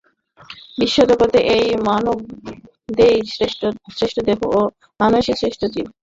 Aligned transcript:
বিশ্বজগতে 0.79 1.39
এই 1.55 1.67
মানবদেহই 1.87 3.19
শ্রেষ্ঠ 3.95 4.17
দেহ 4.27 4.37
এবং 4.39 4.63
মানুষই 4.99 5.35
শ্রেষ্ঠ 5.39 5.61
জীব। 5.73 5.87